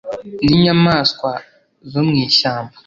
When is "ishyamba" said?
2.25-2.75